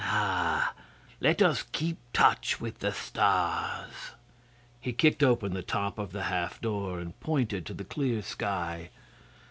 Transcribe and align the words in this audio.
Ah! 0.03 0.73
Let 1.19 1.43
us 1.43 1.61
keep 1.61 1.99
touch 2.11 2.59
with 2.59 2.79
the 2.79 2.91
stars!' 2.91 4.15
He 4.79 4.93
kicked 4.93 5.21
open 5.21 5.53
the 5.53 5.61
top 5.61 5.99
of 5.99 6.11
the 6.11 6.23
half 6.23 6.59
door, 6.59 6.99
and 6.99 7.19
pointed 7.19 7.67
to 7.67 7.75
the 7.75 7.85
clear 7.85 8.23
sky. 8.23 8.89